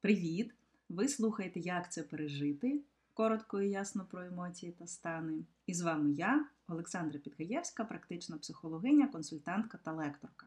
[0.00, 0.54] Привіт!
[0.88, 2.80] Ви слухаєте Як це пережити?
[3.14, 5.44] Коротко і ясно про емоції та стани.
[5.66, 10.46] І з вами я, Олександра Підгаєвська, практична психологиня, консультантка та лекторка.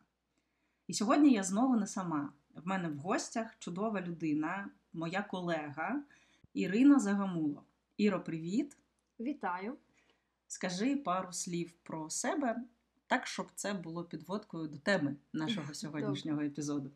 [0.87, 2.33] І сьогодні я знову не сама.
[2.55, 6.03] В мене в гостях чудова людина, моя колега
[6.53, 7.63] Ірина Загамуло.
[7.97, 8.77] Іро, привіт!
[9.19, 9.77] Вітаю!
[10.47, 12.63] Скажи пару слів про себе,
[13.07, 16.91] так, щоб це було підводкою до теми нашого сьогоднішнього епізоду.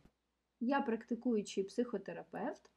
[0.59, 2.71] Я практикуючий психотерапевт,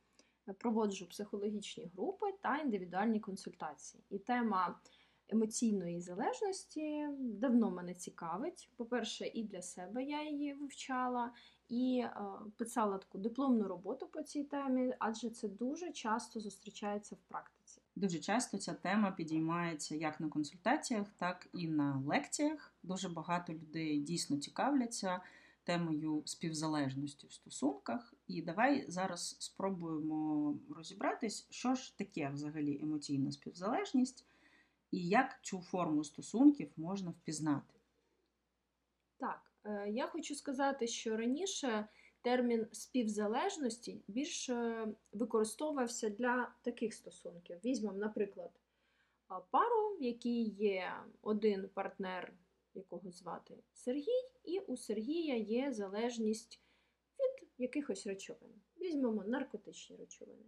[0.58, 4.04] проводжу психологічні групи та індивідуальні консультації.
[4.10, 4.80] І тема
[5.32, 8.70] емоційної залежності давно мене цікавить.
[8.76, 11.32] По-перше, і для себе я її вивчала,
[11.68, 12.20] і е,
[12.56, 17.80] писала таку дипломну роботу по цій темі, адже це дуже часто зустрічається в практиці.
[17.96, 22.74] Дуже часто ця тема підіймається як на консультаціях, так і на лекціях.
[22.82, 25.20] Дуже багато людей дійсно цікавляться
[25.70, 28.14] темою співзалежності в стосунках.
[28.26, 34.26] І давай зараз спробуємо розібратись, що ж таке взагалі емоційна співзалежність
[34.90, 37.74] і як цю форму стосунків можна впізнати.
[39.18, 41.88] Так, е, я хочу сказати, що раніше
[42.22, 47.58] термін співзалежності більше використовувався для таких стосунків.
[47.64, 48.50] Візьмемо, наприклад,
[49.50, 50.92] пару, в якій є
[51.22, 52.32] один партнер
[52.74, 56.60] якого звати Сергій, і у Сергія є залежність
[57.18, 58.50] від якихось речовин.
[58.80, 60.44] Візьмемо наркотичні речовини.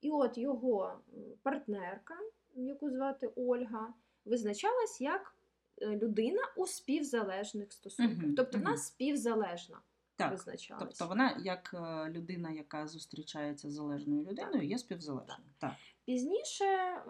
[0.00, 1.00] І от його
[1.42, 2.14] партнерка,
[2.54, 5.36] яку звати Ольга, визначалась як
[5.82, 8.24] е, людина у співзалежних стосунках.
[8.24, 8.78] Угу, Тобто вона угу.
[8.78, 9.80] співзалежна.
[10.16, 10.82] Так, визначалась.
[10.84, 14.64] Тобто вона, як е, людина, яка зустрічається з залежною людиною, так.
[14.64, 15.50] є співзалежною.
[15.58, 15.70] Так.
[15.70, 15.72] так.
[16.04, 17.00] Пізніше, е,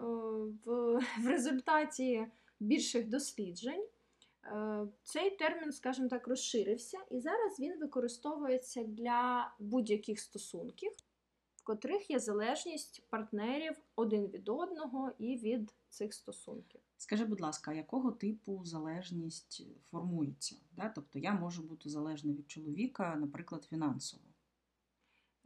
[0.65, 2.27] в, результаті
[2.59, 3.87] більших досліджень,
[5.03, 10.91] цей термін, скажімо так, розширився, і зараз він використовується для будь-яких стосунків,
[11.55, 16.81] в котрих є залежність партнерів один від одного і від цих стосунків.
[16.97, 20.55] Скажи, будь ласка, якого типу залежність формується?
[20.71, 20.89] Да?
[20.95, 24.23] Тобто я можу бути залежна від чоловіка, наприклад, фінансово.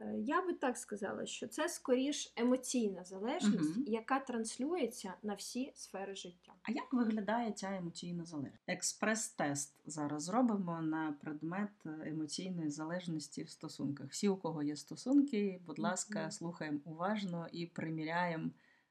[0.02, 3.84] Е, я би так сказала, що це скоріш емоційна залежність, угу.
[3.86, 6.52] яка транслюється на всі сфери життя.
[6.62, 8.62] А як виглядає ця емоційна залежність?
[8.66, 14.06] Експрес-тест зараз зробимо на предмет емоційної залежності в стосунках.
[14.10, 16.30] Всі, у кого є стосунки, будь ласка, угу.
[16.30, 18.50] слухаємо уважно і приміряємо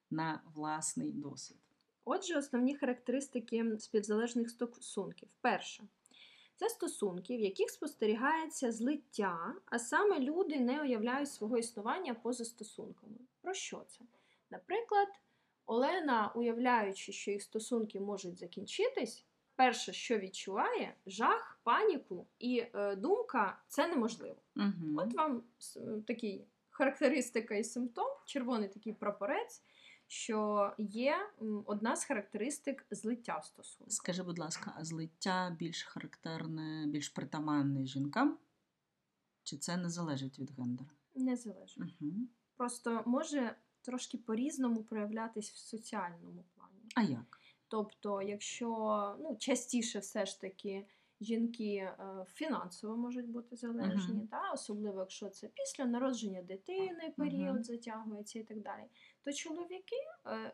[0.10, 1.58] на власний досвід.
[2.06, 5.30] Отже, основні характеристики співзалежних стосунків.
[5.42, 5.84] Перше.
[6.62, 13.18] Це стосунки, в яких спостерігається злиття, а саме люди не уявляють свого існування поза стосунками.
[13.42, 14.00] Про що це?
[14.50, 15.08] Наприклад,
[15.66, 23.62] Олена, уявляючи, що їх стосунки можуть закінчитись, перше, що відчуває, жах, паніку і е, думка
[23.68, 24.42] це неможливо.
[24.56, 24.98] Угу.
[24.98, 25.44] От вам
[26.08, 29.64] такий характеристика і симптом, червоний такий прапорець
[30.12, 31.16] що є
[31.66, 33.92] одна з характеристик злиття в стосунку.
[33.92, 38.38] Скажи, будь ласка, а злиття більш характерне, більш притаманне жінкам?
[39.44, 40.90] Чи це не залежить від гендера?
[41.16, 41.78] Не залежить.
[42.02, 42.12] Угу.
[42.58, 46.90] Просто може трошки по-різному проявлятись в соціальному плані.
[46.96, 47.40] А як?
[47.68, 48.70] Тобто, якщо
[49.20, 50.88] ну, частіше все ж таки
[51.22, 54.28] жінки е, фінансово можуть бути залежні, uh-huh.
[54.28, 57.64] та, особливо якщо це після народження дитини період uh-huh.
[57.64, 58.84] затягується і так далі,
[59.24, 59.96] то чоловіки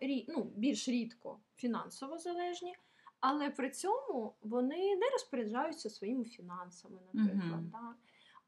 [0.01, 2.75] е, ну, більш рідко фінансово залежні,
[3.19, 7.61] але при цьому вони не розпоряджаються своїми фінансами, наприклад.
[7.61, 7.71] Uh-huh.
[7.71, 7.95] Та,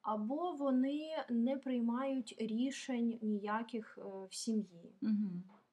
[0.01, 4.93] або вони не приймають рішень ніяких е, в сім'ї.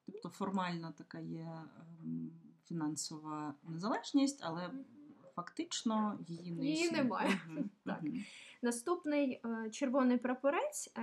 [0.05, 1.61] Тобто формальна така є
[2.03, 2.31] ем,
[2.65, 4.71] фінансова незалежність, але
[5.37, 7.41] фактично її не її немає.
[7.49, 7.63] Угу.
[7.85, 7.99] так.
[8.03, 8.13] Угу.
[8.61, 11.01] Наступний е, червоний прапорець е,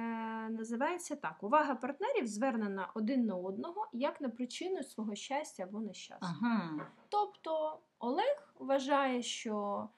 [0.49, 6.37] називається так: увага партнерів звернена один на одного як на причину свого щастя або нещастя.
[6.43, 6.87] Ага.
[7.09, 9.89] Тобто Олег вважає, що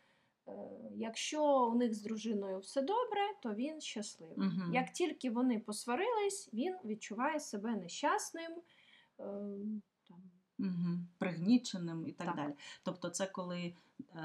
[0.48, 0.53] е,
[0.97, 4.48] якщо у них з дружиною все добре, то він щасливий.
[4.48, 4.72] Угу.
[4.72, 8.53] Як тільки вони посварились, він відчуває себе нещасним.
[10.09, 10.98] Там, Угу.
[11.18, 12.53] Пригніченим і так, так далі.
[12.82, 13.74] Тобто, це коли е,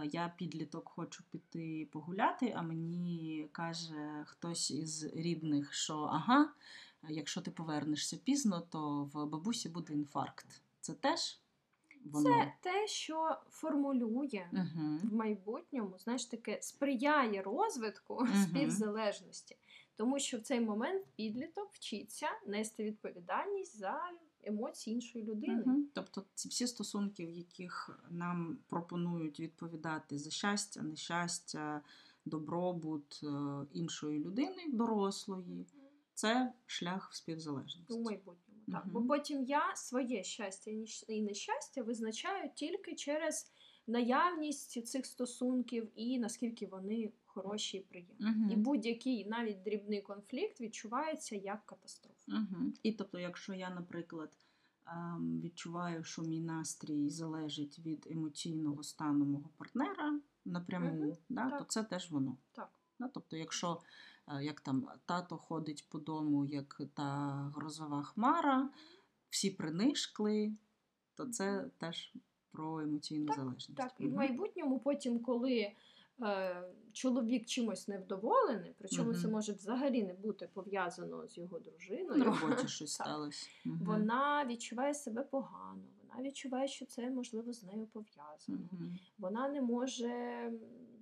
[0.06, 6.50] я підліток хочу піти погуляти, а мені каже хтось із рідних, що ага,
[7.10, 10.62] якщо ти повернешся пізно, то в бабусі буде інфаркт.
[10.82, 11.40] Це теж
[12.06, 12.30] воно?
[12.30, 15.00] Це те, що формулює угу.
[15.04, 18.28] в майбутньому, знаєш таке, сприяє розвитку угу.
[18.44, 19.58] співзалежності,
[19.96, 24.00] тому що в цей момент підліток вчиться нести відповідальність за
[24.44, 25.64] емоцій іншої людини.
[25.66, 25.78] Угу.
[25.94, 31.82] Тобто ці всі стосунки, в яких нам пропонують відповідати за щастя, нещастя,
[32.26, 33.28] добробут е,
[33.74, 35.66] іншої людини, дорослої,
[36.14, 37.92] це шлях в співзалежність.
[37.92, 38.62] У майбутньому.
[38.72, 38.86] Так.
[38.86, 38.94] Мгм.
[38.94, 40.72] Бо потім я своє щастя
[41.08, 43.52] і нещастя визначаю тільки через
[43.88, 48.16] наявність цих стосунків і наскільки вони хороші і приємні.
[48.20, 48.52] Мгм.
[48.52, 52.32] І будь-який навіть дрібний конфлікт відчувається як катастрофа.
[52.32, 52.74] Угу.
[52.84, 54.32] І тобто, якщо я, наприклад,
[54.88, 61.64] ем, відчуваю, що мій настрій залежить від емоційного стану мого партнера напряму, Мгм, да, то
[61.64, 62.38] це теж воно.
[62.52, 62.70] Так.
[63.00, 63.08] Да?
[63.14, 63.82] Тобто, якщо
[64.28, 68.70] е, як там тато ходить по дому, як та грозова хмара,
[69.30, 70.54] всі принишкли,
[71.16, 72.14] то це теж
[72.52, 73.76] про емоційну Так, залежність.
[73.76, 75.72] Так, і в майбутньому, потім, коли
[76.94, 82.20] чоловік чимось невдоволений, причому це може взагалі не бути пов'язано з його дружиною.
[82.20, 83.48] На роботі щось сталося.
[83.66, 83.80] Мгм.
[83.86, 88.68] Вона відчуває себе погано, вона відчуває, що це можливо з нею пов'язано.
[88.72, 89.00] Мгм.
[89.20, 90.12] Вона не може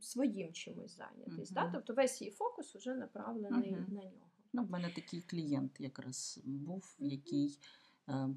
[0.02, 1.52] своїм чимось зайнятись.
[1.52, 1.72] Да?
[1.74, 4.12] Тобто весь її фокус вже направлений на нього.
[4.54, 7.58] Ну, в мене такий клієнт якраз був, який е,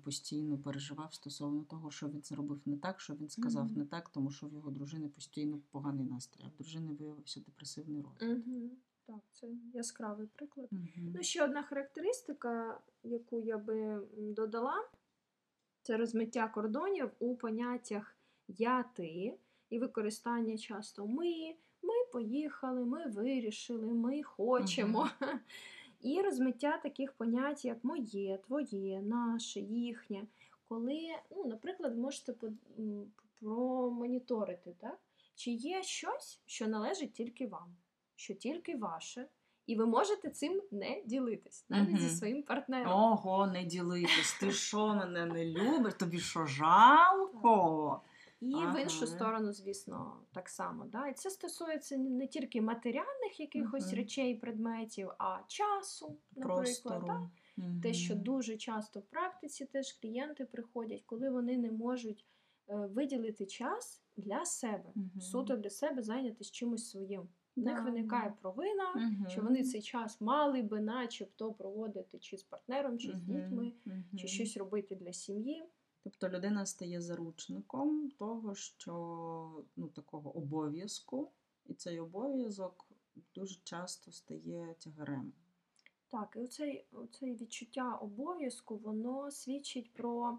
[0.04, 3.74] постійно переживав стосовно того, що він зробив не так, що він сказав Мгм.
[3.76, 8.02] не так, тому що в його дружини постійно поганий настрій, а в дружини виявився депресивний
[8.02, 8.38] розлад.
[8.38, 8.70] Угу.
[9.06, 10.68] Так, це яскравий приклад.
[10.70, 11.12] Мгм.
[11.14, 14.88] Ну, ще одна характеристика, яку я би додала,
[15.82, 18.16] це розмиття кордонів у поняттях
[18.48, 19.38] я, ти
[19.70, 25.08] і використання часто ми, ми поїхали, ми вирішили, ми хочемо.
[26.02, 30.26] І розмиття таких понять, як моє, твоє, наше, їхнє.
[30.68, 31.00] Коли,
[31.30, 32.34] ну, наприклад, можете
[33.40, 34.98] промоніторити, так?
[35.34, 37.76] чи є щось, що належить тільки вам,
[38.16, 39.28] що тільки ваше,
[39.66, 42.92] і ви можете цим не ділитись, навіть зі своїм партнером.
[42.92, 44.36] Ого, не ділитись.
[44.40, 45.94] Ти що мене не любиш?
[45.94, 48.00] Тобі що жалко?
[48.42, 50.84] І в іншу сторону, звісно, так само.
[50.84, 51.08] Да?
[51.08, 53.96] І це стосується не тільки матеріальних якихось Мгм.
[53.96, 57.02] речей, предметів, а часу, наприклад.
[57.06, 57.30] Да?
[57.82, 62.26] Те, що дуже часто в практиці теж клієнти приходять, коли вони не можуть
[62.68, 65.20] е, виділити час для себе, Мгм.
[65.20, 67.28] суто для себе зайнятися чимось своїм.
[67.56, 69.26] В них Да, виникає провина, Мгм.
[69.28, 73.24] що вони цей час мали би начебто проводити чи з партнером, чи з Мгм.
[73.26, 74.04] дітьми, Мгм.
[74.18, 75.64] чи щось робити для сім'ї.
[76.04, 81.30] Тобто людина стає заручником того, що ну, такого обов'язку,
[81.66, 82.86] і цей обов'язок
[83.34, 85.32] дуже часто стає тягарем.
[86.08, 90.38] Так, і оцей, оцей відчуття обов'язку, воно свідчить про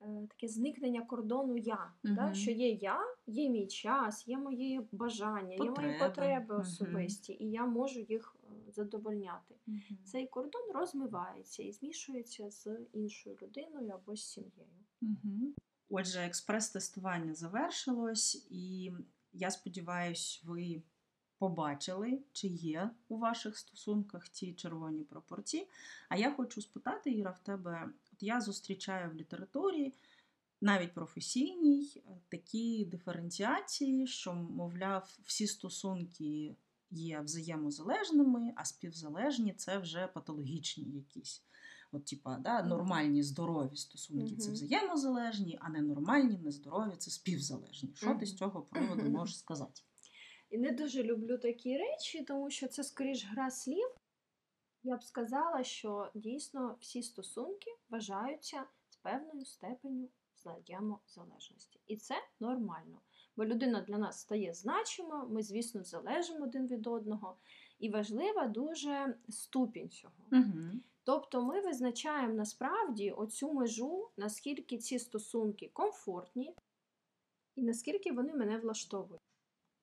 [0.00, 1.92] е, таке зникнення кордону я.
[2.04, 2.24] Да?
[2.24, 2.34] Мгм.
[2.34, 5.98] Що є я, є мій час, є мої бажання, є мої Потреби.
[5.98, 9.54] потреби особисті, і я можу їх е, задовольняти.
[10.04, 14.83] Цей кордон розмивається і змішується з іншою людиною або з сім'єю.
[15.04, 15.54] Угу.
[15.88, 18.92] Отже, експрес-тестування завершилось, і
[19.32, 20.82] я сподіваюся, ви
[21.38, 25.68] побачили, чи є у ваших стосунках ті червоні пропорції.
[26.08, 29.94] А я хочу спитати, Іра, в тебе, от я зустрічаю в літературі,
[30.60, 36.56] навіть професійній, такі диференціації, що, мовляв, всі стосунки
[36.90, 41.42] є взаємозалежними, а співзалежні це вже патологічні якісь.
[41.94, 47.90] От, типа, да, нормальні здорові стосунки це взаємозалежні, а ненормальні, нездорові це співзалежні.
[47.94, 49.82] Що ти з цього приводу можеш сказати?
[50.50, 53.88] І не дуже люблю такі речі, тому що це скоріш гра слів.
[54.82, 61.80] Я б сказала, що дійсно всі стосунки вважаються з певною степеню взаємозалежності.
[61.86, 63.00] І це нормально.
[63.36, 67.36] Бо людина для нас стає значима, ми, звісно, залежимо один від одного.
[67.78, 70.14] І важлива дуже ступінь цього.
[70.32, 70.80] Угу.
[71.04, 76.54] Тобто ми визначаємо насправді оцю межу, наскільки ці стосунки комфортні
[77.54, 79.22] і наскільки вони мене влаштовують.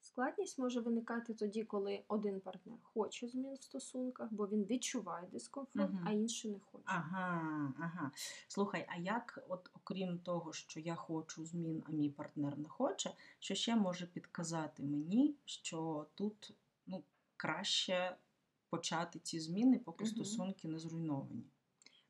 [0.01, 5.93] Складність може виникати тоді, коли один партнер хоче змін в стосунках, бо він відчуває дискомфорт,
[5.93, 6.05] Мгм.
[6.07, 6.83] а інший не хоче.
[6.87, 8.11] Ага, ага.
[8.47, 13.11] Слухай, а як, от окрім того, що я хочу змін, а мій партнер не хоче,
[13.39, 16.53] що ще може підказати мені, що тут
[16.87, 17.03] ну,
[17.37, 18.17] краще
[18.71, 20.13] почати ці зміни, поки Мгм.
[20.13, 21.43] стосунки не зруйновані?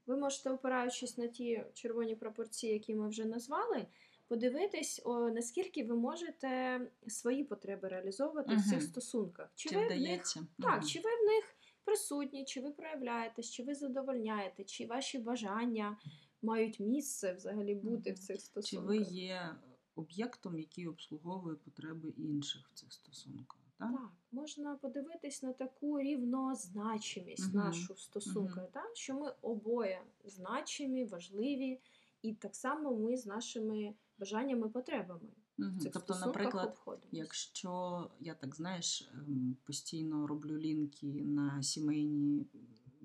[0.05, 3.87] Ви можете, опираючись на ті червоні пропорції, які ми вже назвали,
[4.27, 9.51] подивитись, о, наскільки ви можете свої потреби реалізовувати в цих стосунках.
[9.55, 10.47] Чи, Чи ви в них вдається?
[10.59, 10.87] Так, Мгм.
[10.87, 15.97] чи ви в них присутні, чи ви проявляєтесь, чи ви задовольняєте, чи ваші бажання
[16.41, 19.55] мають місце взагалі бути в цих Чи ви є
[19.95, 23.60] об'єктом, який обслуговує потреби інших в цих стосунках?
[23.81, 23.91] Так?
[23.91, 27.65] Так, можна подивитись на таку рівнозначимість Мгм.
[27.65, 28.91] нашу в стосунках, так?
[28.93, 31.79] що ми обоє значимі, важливі,
[32.21, 37.09] і так само ми з нашими бажаннями, потребами в цих Тобто, наприклад, обходимось.
[37.11, 42.47] Якщо я так знаєш, ем, постійно роблю лінки на сімейні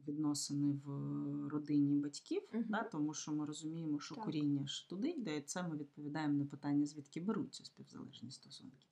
[0.09, 2.65] відносини в родині батьків, Мгм.
[2.69, 4.25] да, тому що ми розуміємо, що Так.
[4.25, 8.87] коріння ж туди йде, і це ми відповідаємо на питання, звідки беруться співзалежні стосунки.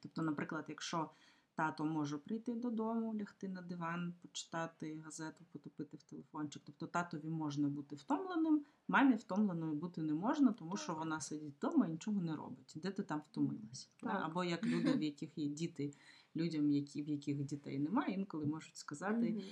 [0.00, 1.10] Тобто, наприклад, якщо
[1.54, 6.62] тато може прийти додому, лягти на диван, почитати газету, потопити в телефончик.
[6.66, 11.86] Тобто татові можна бути втомленим, мамі втомленою бути не можна, тому що вона сидить вдома
[11.86, 12.72] і нічого не робить.
[12.76, 13.90] Де ти там втомилась?
[14.02, 15.94] Або як люди, в яких є діти,
[16.36, 19.42] людям, які, в яких дітей немає, інколи можуть сказати.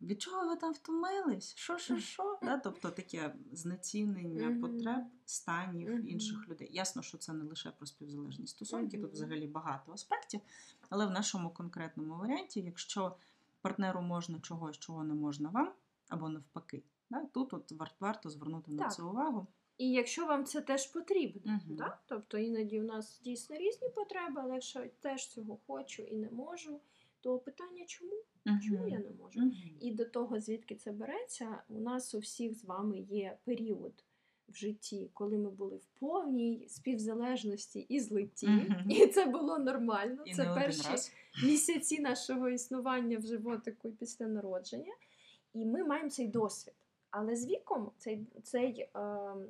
[0.00, 1.54] Від чого ви там втомились?
[1.56, 2.38] Що, що, що?
[2.42, 2.56] Да?
[2.58, 4.60] Тобто таке знецінення Мгм.
[4.60, 6.08] потреб, станів Мгм.
[6.08, 6.68] інших людей.
[6.72, 10.40] Ясно, що це не лише про співзалежні стосунки, тут взагалі багато аспектів.
[10.90, 13.16] Але в нашому конкретному варіанті, якщо
[13.60, 15.72] партнеру можна чогось, чого не можна вам,
[16.08, 17.24] або навпаки, да?
[17.24, 19.46] тут от вар- варто звернути на це увагу.
[19.78, 21.76] І якщо вам це теж потрібно, Мгм.
[21.76, 21.98] да?
[22.06, 26.80] тобто іноді в нас дійсно різні потреби, але якщо теж цього хочу і не можу,
[27.28, 28.12] то питання чому?
[28.68, 29.40] Чому я не можу?
[29.40, 29.52] Мгм.
[29.80, 34.04] І до того, звідки це береться, у нас у всіх з вами є період
[34.48, 38.90] в житті, коли ми були в повній співзалежності і злитті, Мгм.
[38.90, 40.22] і це було нормально.
[40.26, 41.12] І це перші раз.
[41.44, 44.94] місяці нашого існування в животику і після народження.
[45.54, 46.74] І ми маємо цей досвід.
[47.10, 48.90] Але з віком цей, цей е,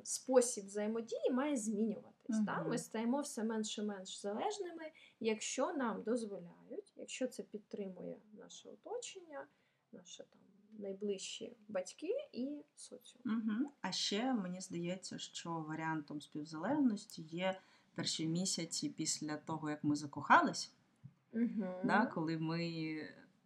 [0.03, 2.18] спосіб взаємодії має змінюватись.
[2.29, 2.45] Мгм.
[2.45, 2.63] Та?
[2.63, 9.47] Ми стаємо все менше менш залежними, якщо нам дозволяють, якщо це підтримує наше оточення,
[9.91, 10.39] наші там
[10.79, 13.23] найближчі батьки і соціум.
[13.25, 13.71] Угу.
[13.81, 17.59] А ще мені здається, що варіантом співзалежності є
[17.95, 20.73] перші місяці після того, як ми закохались,
[21.33, 21.65] Угу.
[21.83, 22.69] да, коли ми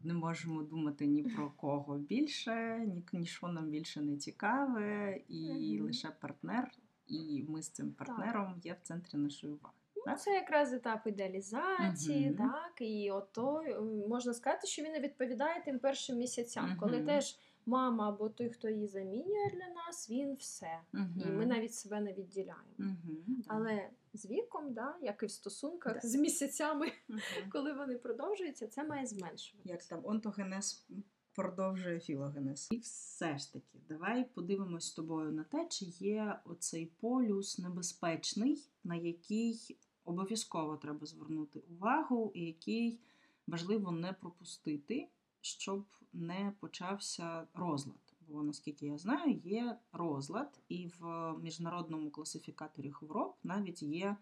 [0.03, 5.75] не можемо думати ні про кого більше, ні, ні що нам більше не цікаве, і
[5.75, 5.85] Мгм.
[5.85, 6.71] лише партнер,
[7.07, 9.75] і ми з цим партнером є в центрі нашої уваги.
[10.07, 12.37] Ну, це якраз етап ідеалізації, Мгм.
[12.49, 13.63] так, і ото
[14.09, 18.69] можна сказати, що він не відповідає тим першим місяцям, коли теж мама або той, хто
[18.69, 20.79] її замінює для нас, він все.
[20.93, 22.63] І ми навіть себе не відділяємо.
[22.79, 23.17] Угу.
[23.47, 26.07] Але з віком, да, як і в стосунках, Да.
[26.07, 26.91] з місяцями,
[27.51, 29.73] коли вони продовжуються, це має зменшуватися.
[29.73, 30.85] Як там онтогенез
[31.33, 32.67] продовжує філогенез.
[32.71, 38.69] І все ж таки, давай подивимось з тобою на те, чи є оцей полюс небезпечний,
[38.83, 42.99] на який обов'язково треба звернути увагу, і який
[43.47, 45.09] важливо не пропустити,
[45.41, 48.13] щоб не почався розлад.
[48.27, 54.17] Бо наскільки я знаю, є розлад, і в міжнародному класифікаторі хвороб навіть є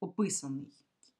[0.00, 0.72] описаний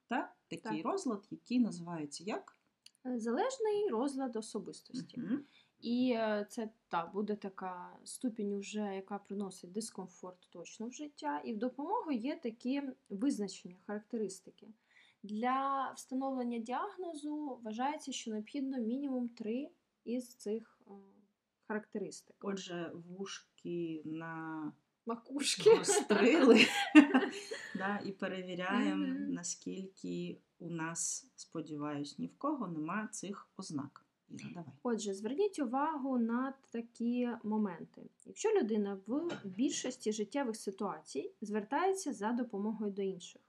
[0.09, 0.93] та, такий Так.
[0.93, 2.60] розлад, який називається як?
[3.07, 5.21] Е, Залежний розлад особистості.
[5.21, 5.45] Мгм.
[5.80, 11.42] І е, це та буде така ступінь, уже, яка приносить дискомфорт точно в життя.
[11.45, 14.69] І в допомогу є такі визначення, характеристики.
[15.23, 19.71] Для встановлення діагнозу вважається, що необхідно мінімум три
[20.04, 20.90] із цих е,
[21.66, 22.37] характеристик.
[22.40, 24.73] Отже, вушки на
[25.07, 25.76] Макушки.
[25.76, 26.61] гострили
[27.75, 34.05] да, і перевіряємо, наскільки у нас, сподіваюсь, ні в кого нема цих ознак.
[34.29, 34.75] Іра, давай.
[34.83, 38.11] Отже, зверніть увагу на такі моменти.
[38.25, 43.43] Якщо людина в більшості життєвих ситуацій звертається за допомогою до інших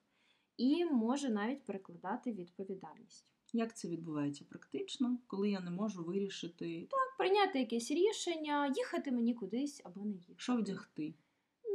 [0.58, 3.26] і може навіть перекладати відповідальність.
[3.54, 9.34] Як це відбувається практично, коли я не можу вирішити, так, Прийняти якесь рішення, їхати мені
[9.34, 10.34] кудись або не їхати.
[10.38, 11.14] що вдягти?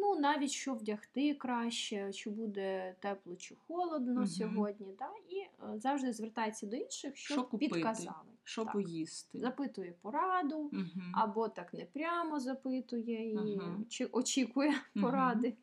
[0.06, 4.26] Ну, навіть що вдягти краще, чи буде тепло чи холодно Мгм.
[4.26, 4.94] сьогодні.
[4.98, 5.08] Да?
[5.28, 7.74] І е, завжди звертається до інших, щоб Що купити?
[7.74, 8.16] підказали.
[8.44, 8.72] Що Так.
[8.72, 9.38] поїсти?
[9.38, 11.12] Запитує пораду, Мгм.
[11.14, 13.78] або так не прямо запитує і Ага.
[13.88, 15.04] чи очікує Мгм.
[15.04, 15.54] поради.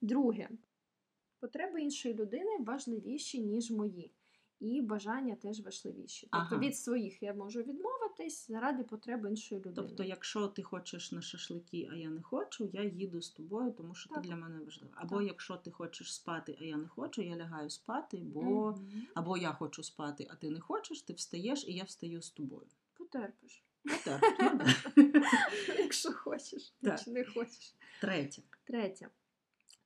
[0.00, 0.48] Друге,
[1.40, 4.10] потреби іншої людини важливіші, ніж мої.
[4.62, 6.28] І бажання теж важливіші.
[6.32, 6.58] Тобто Ага.
[6.58, 9.76] від своїх я можу відмовитись заради потреб іншої людини.
[9.88, 13.94] Тобто, якщо ти хочеш на шашлики, а я не хочу, я їду з тобою, тому
[13.94, 14.22] що Так.
[14.22, 14.92] ти для мене важлива.
[14.96, 15.26] Або Так.
[15.26, 19.06] якщо ти хочеш спати, а я не хочу, я лягаю спати, бо Мгм.
[19.14, 22.66] або я хочу спати, а ти не хочеш, ти встаєш, і я встаю з тобою.
[22.94, 23.62] потерпиш.
[24.04, 24.60] Так, ну.
[25.78, 27.74] Якщо хочеш, чи не хочеш.
[28.00, 28.42] Третє.
[28.64, 29.08] Третє,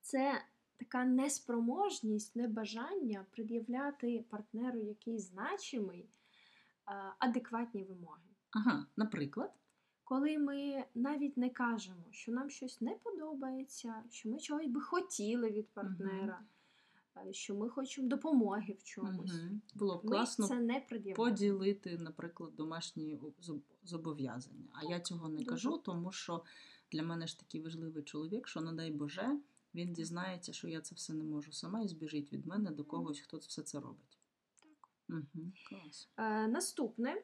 [0.00, 0.42] це
[0.76, 6.08] така неспроможність, небажання пред'являти партнеру якийсь значимий,
[7.18, 8.22] адекватні вимоги.
[8.50, 9.52] Ага, наприклад,
[10.08, 15.50] Коли ми навіть не кажемо, що нам щось не подобається, що ми чогось би хотіли
[15.50, 16.40] від партнера,
[17.16, 19.34] е, що ми хочемо допомоги в чомусь.
[19.34, 19.60] Мгм.
[19.74, 23.20] було б Ми класно це не поділити, наприклад, домашні
[23.84, 24.68] зобов'язання.
[24.72, 26.44] А я цього не кажу, тому що
[26.92, 29.38] для мене ж такий важливий чоловік, що, не дай Боже,
[29.76, 33.20] він дізнається, що я це все не можу сама і збіжить від мене до когось,
[33.20, 34.18] хто все це робить.
[34.60, 34.88] Так.
[35.08, 35.52] Угу.
[35.68, 36.10] Клас.
[36.16, 37.22] Е, наступне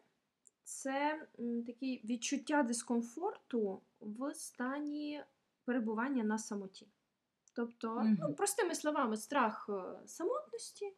[0.62, 5.24] це м, такі відчуття дискомфорту в стані
[5.64, 6.88] перебування на самоті.
[7.54, 10.92] Тобто, ну, простими словами, страх е, самотності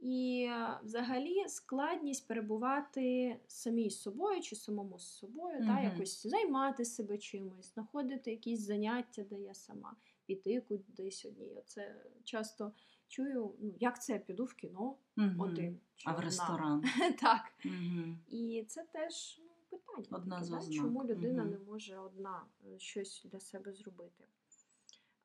[0.00, 6.84] і е, взагалі складність перебувати самій з собою чи самому з собою, та, якось займати
[6.84, 9.96] себе чимось, знаходити якісь заняття, де я сама,
[10.30, 11.54] піти кудись одній.
[11.54, 12.72] Оце часто
[13.08, 15.40] чую, ну, як це я піду в кіно Мгм.
[15.40, 15.80] один.
[16.04, 16.84] А в ресторан.
[17.20, 17.52] Так.
[17.64, 18.18] Мгм.
[18.28, 20.06] І це теж ну, питання.
[20.10, 20.72] Одна таке, з да?
[20.74, 21.50] Чому людина Мгм.
[21.52, 24.24] не може одна е, щось для себе зробити?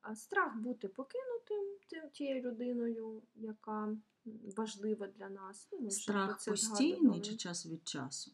[0.00, 3.96] А страх бути покинутим тим, тією людиною, яка
[4.56, 5.68] важлива для нас.
[5.80, 8.30] Ну, Страх постійний чи час від часу?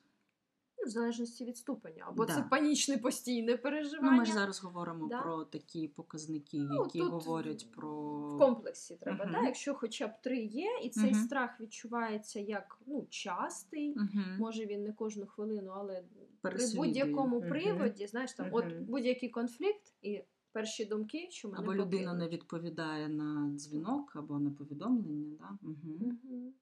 [0.86, 2.04] В залежності від ступеня.
[2.08, 4.10] Або це панічне постійне переживання.
[4.12, 5.22] Ну, ми ж зараз говоримо Да.
[5.22, 7.90] про такі показники, Ну, які тут говорять про
[8.28, 9.24] в комплексі треба.
[9.24, 9.32] Мгм.
[9.32, 9.42] Да?
[9.46, 11.20] Якщо хоча б три є, і цей Мгм.
[11.24, 14.36] страх відчувається як ну, частий, Мгм.
[14.38, 16.02] може він не кожну хвилину, але
[16.40, 20.22] при будь-якому приводі, знаєш, там, от будь-який конфлікт і
[20.52, 25.36] перші думки, що мене Або людина не відповідає на дзвінок, або на повідомлення.
[25.40, 25.58] Да?
[25.68, 25.76] Угу.
[26.00, 26.52] Мгм.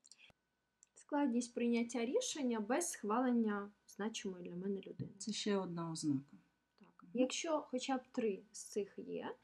[0.95, 5.11] Складність прийняття рішення без схвалення значимої для мене людини.
[5.19, 6.37] Це ще одна ознака.
[6.79, 7.05] Так.
[7.15, 9.35] Якщо хоча б три з цих є,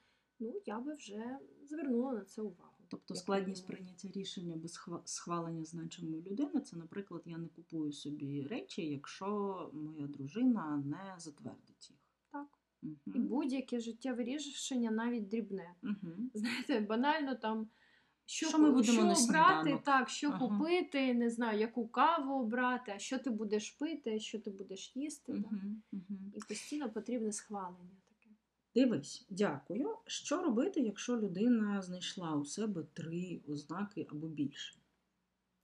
[0.41, 1.39] ну я би вже
[1.69, 2.73] звернула на це увагу.
[2.89, 8.43] Тобто складність прийняття рішення без хва- схвалення значимої людини, це, наприклад, я не купую собі
[8.43, 11.99] речі, якщо моя дружина не затвердить їх.
[12.33, 12.47] Так.
[12.83, 13.19] І Угу.
[13.19, 15.75] будь-яке життєве рішення, навіть дрібне.
[15.83, 16.13] Угу.
[16.35, 17.69] Знаєте, банально там.
[18.29, 20.39] Що, Що ми будемо що на обрати, так, що Ага.
[20.39, 25.33] купити, не знаю, яку каву обрати, а що ти будеш пити, що ти будеш їсти.
[25.33, 25.39] да.
[25.39, 25.61] Угу.
[25.93, 26.19] Угу.
[26.35, 28.31] І постійно потрібне схвалення таке.
[28.75, 29.97] Дивись, дякую.
[30.07, 34.79] Що робити, якщо людина знайшла у себе три ознаки або більше?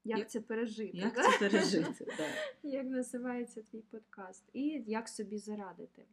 [0.04, 0.96] Як Як- це пережити?
[0.98, 1.22] Як да?
[1.22, 2.06] це пережити?
[2.18, 2.28] Да.
[2.68, 4.44] Як називається твій подкаст?
[4.52, 6.04] І як собі зарадити?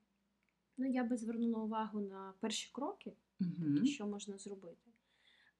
[0.77, 3.86] Ну, я би звернула увагу на перші кроки, Мгм.
[3.86, 4.88] що можна зробити.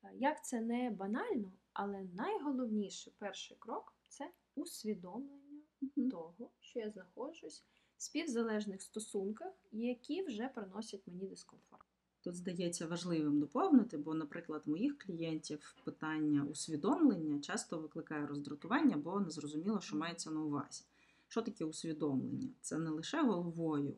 [0.04, 5.40] Е, Як це не банально, але найголовніший перший крок це усвідомлення
[5.82, 6.12] Мгм.
[6.12, 7.64] того, що я знаходжусь
[7.98, 11.84] в співзалежних стосунках, які вже приносять мені дискомфорт.
[12.22, 19.30] Тут здається важливим доповнити, бо, наприклад, моїх клієнтів питання усвідомлення часто викликає роздратування, бо не
[19.30, 20.84] зрозуміло, що мається на увазі.
[21.28, 22.50] Що таке усвідомлення?
[22.62, 23.96] Це не лише головою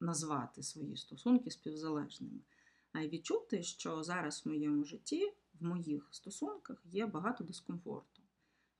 [0.00, 2.40] назвати свої стосунки співзалежними,
[2.94, 8.22] відчути, що зараз в моєму житті, в моїх стосунках є багато дискомфорту.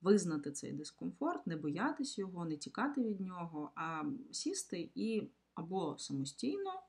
[0.00, 5.22] Визнати цей дискомфорт, не боятись його, не тікати від нього, а сісти і
[5.54, 6.82] або самостійно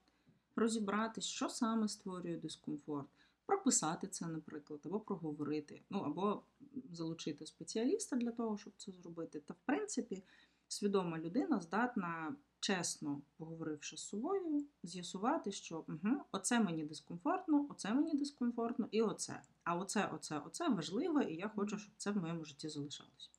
[0.55, 3.07] розібратись, що саме створює дискомфорт,
[3.45, 6.43] прописати це, наприклад, або проговорити, ну або
[6.91, 9.39] залучити спеціаліста для того, щоб це зробити.
[9.39, 10.23] Та, в принципі,
[10.67, 18.13] свідома людина здатна, чесно поговоривши з собою, з'ясувати, що угу, оце мені дискомфортно, оце мені
[18.17, 19.41] дискомфортно, і оце.
[19.63, 23.29] А оце, оце, оце важливо, і я хочу, щоб це в моєму житті залишалося.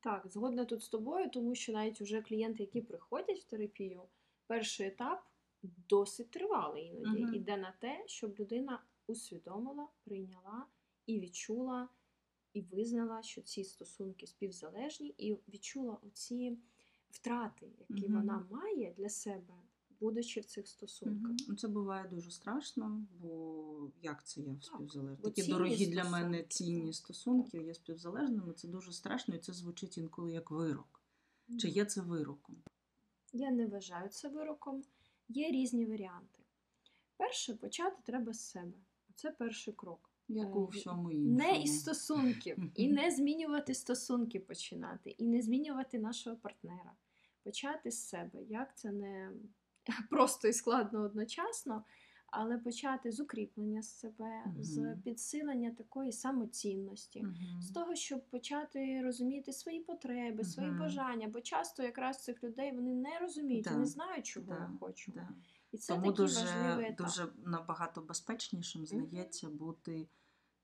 [0.00, 4.02] Так, згодна тут з тобою, тому що навіть уже клієнти, які приходять в терапію,
[4.46, 5.24] перший етап
[5.62, 7.22] досить тривалий іноді.
[7.22, 7.34] Мгм.
[7.34, 10.66] Іде на те, щоб людина усвідомила, прийняла
[11.06, 11.88] і відчула,
[12.52, 16.58] і визнала, що ці стосунки співзалежні, і відчула оці
[17.10, 18.14] втрати, які Мгм.
[18.18, 19.54] вона має для себе,
[20.00, 21.32] будучи в цих стосунках.
[21.48, 25.22] Ну, Це буває дуже страшно, бо як це я в співзалежності?
[25.22, 26.94] Такі дорогі для мене стосунки, цінні так.
[26.94, 28.52] стосунки є співзалежними.
[28.52, 31.00] Це дуже страшно, і це звучить інколи як вирок.
[31.58, 32.56] Чи є це вироком?
[33.32, 34.82] Я не вважаю це вироком.
[35.28, 36.38] Є різні варіанти.
[37.16, 38.78] Перше, почати треба з себе.
[39.14, 40.09] Це перший крок.
[40.30, 41.36] Як у Е, всьому іншому.
[41.36, 46.92] Не із стосунків, і не змінювати стосунки починати, і не змінювати нашого партнера.
[47.42, 48.42] Почати з себе.
[48.48, 49.32] Як це не
[50.10, 51.84] просто і складно одночасно,
[52.26, 57.22] але почати з укріплення себе, з підсилення такої самоцінності.
[57.22, 57.62] Мгм.
[57.62, 62.94] З того, щоб почати розуміти свої потреби, свої бажання, бо часто якраз цих людей вони
[62.94, 65.12] не розуміють і не знають, чого да, я хочу.
[65.12, 65.28] Да.
[65.72, 70.08] І це Тому дуже, дуже набагато безпечнішим здається бути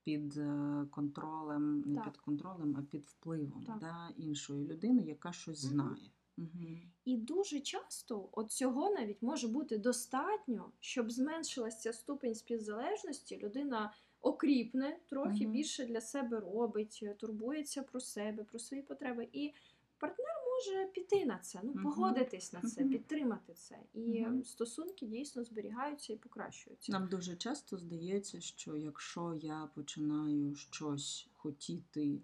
[0.07, 2.05] під е, контролем, не Так.
[2.05, 3.79] під контролем, а під впливом Так.
[3.79, 5.73] да, іншої людини, яка щось Мгм.
[5.73, 6.11] знає.
[6.39, 6.79] Угу.
[7.05, 13.39] І дуже часто от цього навіть може бути достатньо, щоб зменшилася ступень співзалежності.
[13.39, 15.53] Людина окріпне, трохи Мгм.
[15.53, 19.29] більше для себе робить, турбується про себе, про свої потреби.
[19.33, 19.53] І
[19.99, 23.79] партнер може піти на це, ну погодитись на це, підтримати це.
[23.95, 26.93] І стосунки дійсно зберігаються і покращуються.
[26.93, 32.21] Нам дуже часто здається, що якщо я починаю щось хотіти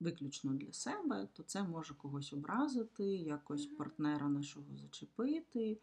[0.00, 3.76] виключно для себе, то це може когось образити, якось Мгм.
[3.76, 5.78] партнера нашого зачепити.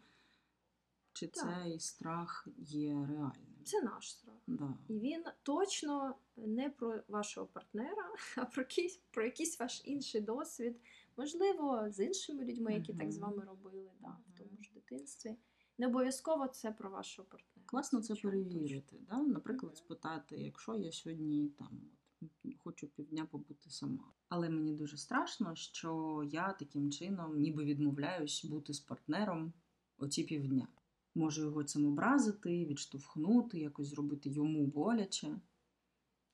[1.12, 1.44] Чи Так.
[1.64, 3.64] цей страх є реальним?
[3.64, 4.34] Це наш страх.
[4.46, 4.74] Да.
[4.88, 10.76] І він точно не про вашого партнера, а про якийсь, про якийсь ваш інший досвід.
[11.18, 15.36] Можливо, з іншими людьми, які так з вами робили да, в тому ж дитинстві.
[15.78, 17.66] Не обов'язково це про вашого партнера.
[17.66, 18.30] Класно це точно.
[18.30, 18.96] перевірити.
[19.08, 19.22] Да?
[19.22, 21.80] Наприклад, спитати, якщо я сьогодні там
[22.22, 22.30] от,
[22.64, 24.12] хочу півдня побути сама.
[24.28, 29.52] Але мені дуже страшно, що я таким чином ніби відмовляюсь бути з партнером
[29.98, 30.68] оці півдня.
[31.14, 35.40] Можу його цим образити, відштовхнути, якось зробити йому боляче.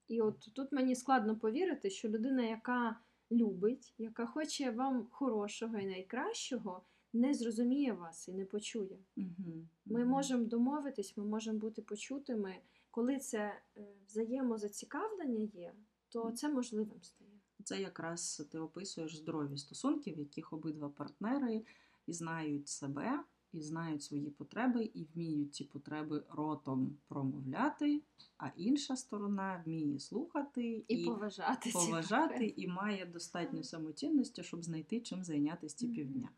[0.08, 5.86] І от тут мені складно повірити, що людина, яка любить, яка хоче вам хорошого і
[5.86, 6.82] найкращого,
[7.12, 8.98] не зрозуміє вас і не почує.
[9.16, 9.66] Угу.
[9.84, 12.56] Ми можемо домовитись, ми можемо бути почутими.
[12.90, 13.38] Коли це
[13.76, 15.74] е, взаємозацікавлення є,
[16.08, 17.30] то це можливим стає.
[17.64, 21.64] Це якраз ти описуєш здорові стосунки, в яких обидва партнери
[22.06, 23.20] і знають себе,
[23.54, 28.02] і знають свої потреби, і вміють ці потреби ротом промовляти,
[28.38, 31.70] а інша сторона вміє слухати І, поважати.
[31.72, 32.54] поважати потреби.
[32.56, 36.28] і має достатньо самоцінності, щоб знайти чим зайнятися ці півдня.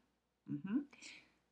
[0.46, 0.80] Угу.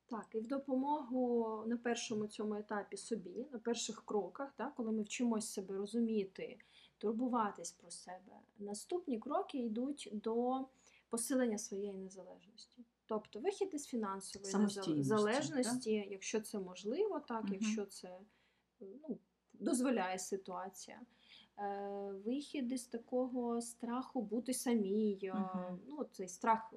[0.07, 5.03] Так, і в допомогу на першому цьому етапі собі, на перших кроках, так, коли ми
[5.03, 6.59] вчимось себе розуміти,
[6.99, 10.65] турбуватись про себе, наступні кроки йдуть до
[11.09, 12.85] посилення своєї незалежності.
[13.15, 17.53] Тобто вихід із фінансової залежності, якщо це можливо, так, Мгм.
[17.53, 18.19] якщо це
[18.81, 19.19] ну,
[19.53, 21.01] дозволяє ситуація.
[21.59, 25.81] Е, Вихід із такого страху бути самій, е, Мгм.
[25.89, 26.75] ну, цей страх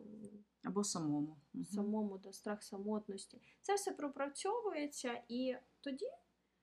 [0.63, 1.37] Або самому.
[1.73, 3.41] Самому, да, страх самотності.
[3.61, 6.07] Це все пропрацьовується, і тоді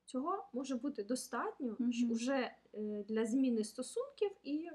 [0.04, 2.12] цього може бути достатньо Мгм.
[2.12, 4.68] вже е, для зміни стосунків, і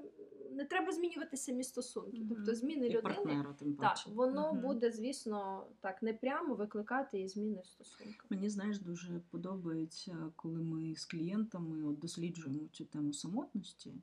[0.50, 2.18] не треба змінювати самі стосунки.
[2.18, 2.28] Мгм.
[2.28, 3.02] Тобто зміни І людини.
[3.02, 4.10] партнера, тим Так, паче.
[4.10, 4.62] воно Мгм.
[4.62, 8.26] буде, звісно, так не прямо викликати і зміни в стосунках.
[8.30, 13.94] Мені знаєш дуже подобається, коли ми з клієнтами от досліджуємо цю тему самотності,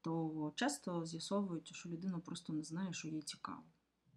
[0.00, 3.62] то часто з'ясовується, що людина просто не знає, що їй цікаво.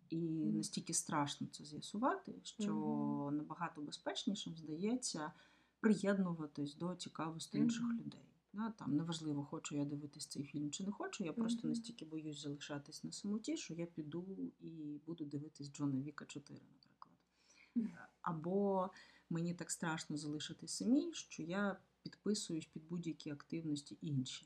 [0.09, 0.57] І Мгм.
[0.57, 2.73] настільки страшно це з'ясувати, що
[3.33, 5.31] набагато безпечнішим здається
[5.79, 8.21] приєднуватись до цікавості інших людей.
[8.53, 11.23] Да, там неважливо, хочу я дивитись цей фільм чи не хочу.
[11.23, 11.69] Я просто Мгм.
[11.69, 17.15] настільки боюсь залишатись на самоті, що я піду і буду дивитись Джона Віка 4, наприклад.
[17.75, 17.89] Мгм.
[18.21, 18.89] Або
[19.29, 24.45] мені так страшно залишитись самій, що я підписуюсь під будь-які активності інші.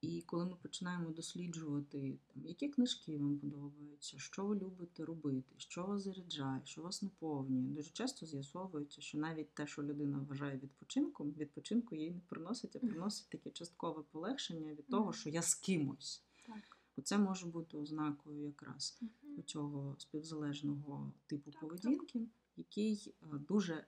[0.00, 5.86] І коли ми починаємо досліджувати, там, які книжки вам подобаються, що ви любите робити, що
[5.86, 11.30] вас заряджає, що вас наповнює, дуже часто з'ясовується, що навіть те, що людина вважає відпочинком,
[11.30, 16.22] відпочинку їй не приносить, а приносить таке часткове полегшення від того, що я з кимось.
[16.46, 16.78] Так.
[16.96, 19.42] Оце може бути ознакою якраз Мгм.
[19.42, 23.84] цього співзалежного типу Так, поведінки, який е, дуже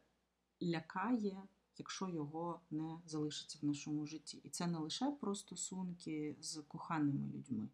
[0.62, 1.42] лякає,
[1.80, 4.40] якщо його не залишиться в нашому житті.
[4.44, 7.68] І це не лише про стосунки з коханими людьми.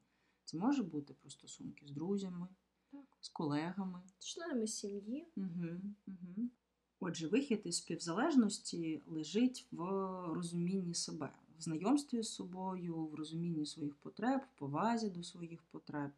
[0.44, 2.46] Це може бути про стосунки з друзями,
[2.90, 3.04] Так.
[3.20, 4.02] з колегами.
[4.18, 5.26] З членами сім'ї.
[5.36, 6.48] Угу, угу.
[7.00, 9.82] Отже, вихід із співзалежності лежить в
[10.34, 16.10] розумінні себе, в знайомстві з собою, в розумінні своїх потреб, в повазі до своїх потреб.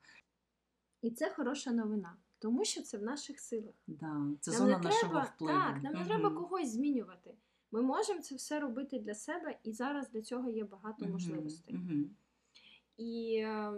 [1.03, 3.75] І це хороша новина, тому що це в наших силах.
[3.87, 5.59] Да, це Нам зона не нашого треба, впливу.
[5.59, 6.09] Так, нам не Мгм.
[6.09, 7.35] треба когось змінювати.
[7.71, 11.75] Ми можемо це все робити для себе, і зараз для цього є багато Мгм, можливостей.
[11.75, 12.17] мгм.
[12.97, 13.73] І е,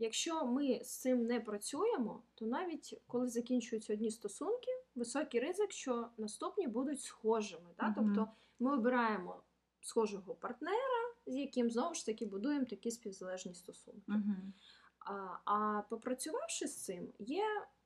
[0.00, 6.08] якщо ми з цим не працюємо, то навіть коли закінчуються одні стосунки, високий ризик, що
[6.18, 7.70] наступні будуть схожими.
[7.78, 7.88] Да?
[7.88, 7.94] Мгм.
[7.94, 9.42] Тобто ми обираємо
[9.80, 14.02] схожого партнера, з яким знову ж таки будуємо такі співзалежні стосунки.
[14.06, 14.52] Мгм.
[14.98, 15.12] А,
[15.44, 17.44] а попрацювавши з цим, є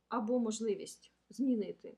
[0.09, 1.96] або можливість змінити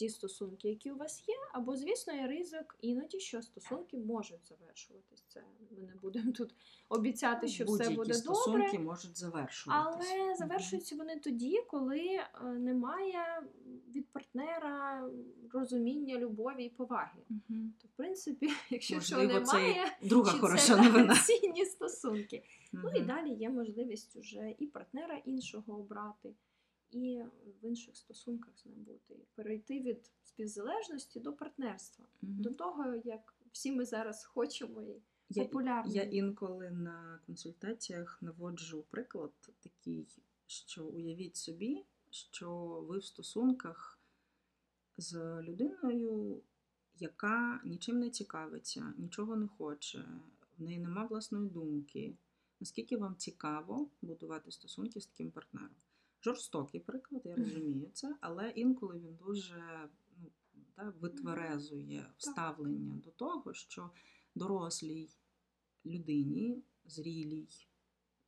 [0.00, 5.24] ті стосунки, які у вас є, або, звісно, є ризик іноді, що стосунки можуть завершуватись.
[5.28, 6.54] Це ми не будемо тут
[6.88, 8.78] обіцяти, що все Будь-які буде стосунки добре.
[8.78, 10.12] можуть завершуватися.
[10.14, 13.42] Але завершуються вони тоді, коли е, немає
[13.94, 15.10] від партнера
[15.52, 17.20] розуміння, любові і поваги.
[17.28, 17.74] Мгм.
[17.82, 21.16] То, в принципі, якщо Можливо, цього немає, це друга чи хороша це новина.
[21.16, 22.42] цінні стосунки.
[22.72, 26.34] Ну і далі є можливість уже і партнера іншого обрати,
[26.90, 27.22] і
[27.62, 29.14] в інших стосунках з ним бути.
[29.34, 32.42] Перейти від співзалежності до партнерства, Мгм.
[32.42, 35.92] до того, як всі ми зараз хочемо і Я, популярні.
[35.94, 40.08] я інколи на консультаціях наводжу приклад такий,
[40.46, 42.50] що уявіть собі, що
[42.88, 44.00] ви в стосунках
[44.96, 46.42] з людиною,
[46.98, 50.04] яка нічим не цікавиться, нічого не хоче,
[50.58, 52.16] в неї нема власної думки,
[52.60, 55.70] наскільки вам цікаво будувати стосунки з таким партнером.
[56.22, 59.88] Жорстокий приклад, я розумію це, але інколи він дуже
[60.22, 60.30] ну,
[60.74, 63.90] та, витверезує вставлення до того, що
[64.34, 65.08] дорослій
[65.86, 67.48] людині, зрілій,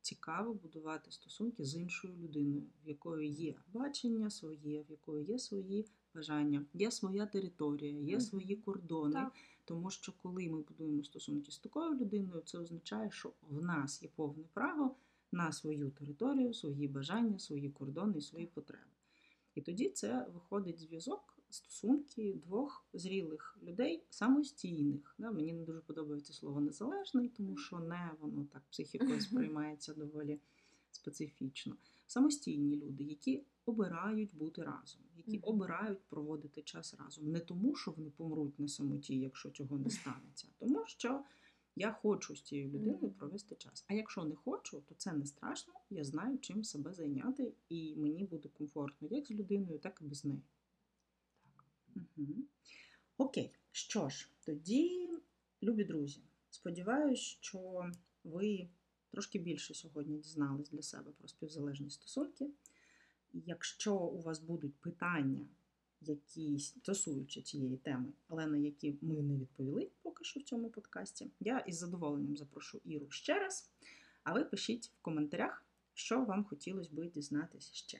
[0.01, 5.85] цікаво будувати стосунки з іншою людиною, в якої є бачення своє, в якої є свої
[6.15, 9.13] бажання, є своя територія, є свої кордони.
[9.13, 9.33] Так.
[9.65, 14.09] Тому що коли ми будуємо стосунки з такою людиною, це означає, що в нас є
[14.15, 14.95] повне право
[15.33, 18.83] на свою територію, свої бажання, свої кордони свої потреби.
[19.55, 25.15] І тоді це виходить зв'язок, стосунки двох зрілих людей самостійних.
[25.17, 30.39] Да, Мені не дуже подобається слово незалежний, тому що не воно так психікою сприймається доволі
[30.91, 31.75] специфічно.
[32.07, 37.31] Самостійні люди, які обирають бути разом, які обирають проводити час разом.
[37.31, 41.23] Не тому, що вони помруть на самоті, якщо цього не станеться, а тому що
[41.75, 43.85] я хочу з цією людиною провести час.
[43.87, 45.73] А якщо не хочу, то це не страшно.
[45.89, 50.25] Я знаю, чим себе зайняти, і мені буде комфортно як з людиною, так і без
[50.25, 50.41] неї.
[51.95, 52.35] Угу.
[53.17, 55.09] Окей, що ж, тоді,
[55.63, 57.91] любі друзі, сподіваюсь, що
[58.23, 58.69] ви
[59.11, 62.49] трошки більше сьогодні дізнались для себе про співзалежні стосунки.
[63.33, 65.47] Якщо у вас будуть питання,
[66.05, 71.31] які стосуються цієї теми, але на які ми не відповіли поки що в цьому подкасті,
[71.39, 73.69] я із задоволенням запрошу Іру ще раз.
[74.23, 77.99] А ви пишіть в коментарях, що вам хотілося би дізнатися ще.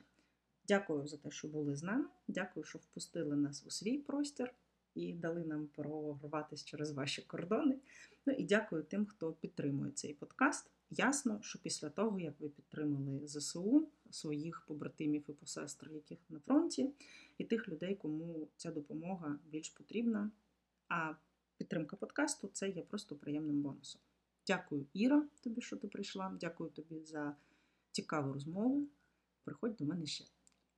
[0.68, 2.06] Дякую за те, що були з нами.
[2.28, 4.54] Дякую, що впустили нас у свій простір
[4.96, 7.78] і дали нам прорватися через ваші кордони.
[8.26, 10.70] Ну і дякую тим, хто підтримує цей подкаст.
[10.89, 16.89] Ясно, що після того, як ви підтримали ЗСУ, своїх побратимів і посестер, яких на фронті,
[17.38, 20.32] і тих людей, кому ця допомога більш потрібна.
[20.88, 21.13] А
[21.58, 24.02] підтримка подкасту це є просто приємним бонусом.
[24.48, 26.38] Дякую, Іра, тобі, що ти прийшла.
[26.39, 27.36] Дякую тобі за
[27.91, 28.88] цікаву розмову.
[29.43, 30.26] Приходь до мене ще.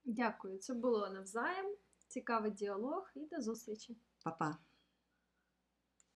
[0.06, 1.76] Дякую, це було навзаєм.
[2.08, 3.98] Цікавий діалог і до зустрічі.
[4.24, 4.58] Па-па!